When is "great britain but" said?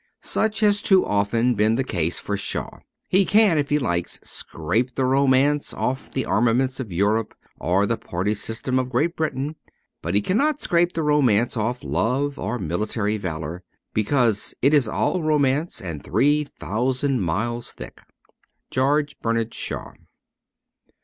8.89-10.15